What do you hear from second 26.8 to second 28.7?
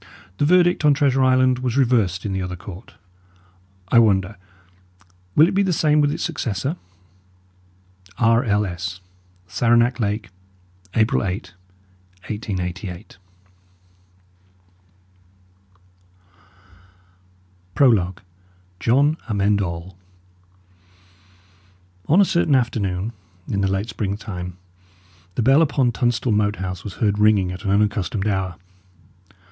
was heard ringing at an unaccustomed hour.